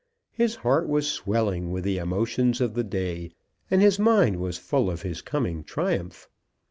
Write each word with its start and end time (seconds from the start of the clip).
His 0.31 0.55
heart 0.55 0.89
was 0.89 1.05
swelling 1.07 1.69
with 1.69 1.83
the 1.83 1.99
emotions 1.99 2.59
of 2.59 2.73
the 2.73 2.83
day, 2.83 3.29
and 3.69 3.83
his 3.83 3.99
mind 3.99 4.37
was 4.37 4.57
full 4.57 4.89
of 4.89 5.03
his 5.03 5.21
coming 5.21 5.63
triumph. 5.63 6.27